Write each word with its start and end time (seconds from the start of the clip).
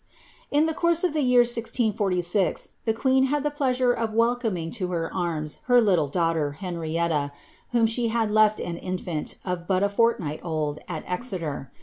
In 0.49 0.65
the 0.65 0.73
course 0.73 1.03
of 1.03 1.13
the 1.13 1.21
year 1.21 1.41
1646, 1.41 2.69
the 2.85 2.93
queen 2.93 3.25
had 3.27 3.43
the 3.43 3.51
pleasure 3.51 3.93
of 3.93 4.13
wel 4.15 4.35
roniing 4.35 4.73
to 4.73 4.87
her 4.87 5.13
arms 5.13 5.59
her 5.65 5.79
little 5.79 6.09
daugliter, 6.09 6.55
Henrietta, 6.55 7.29
whom 7.69 7.85
she 7.85 8.07
had 8.07 8.31
left 8.31 8.59
an 8.59 8.77
infant, 8.77 9.35
of 9.45 9.67
but 9.67 9.83
a 9.83 9.89
fortnight 9.89 10.39
old, 10.43 10.79
at 10.87 11.03
Exeter. 11.05 11.71